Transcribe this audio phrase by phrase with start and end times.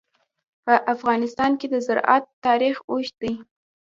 [0.65, 3.33] په افغانستان کې د زراعت تاریخ اوږد دی.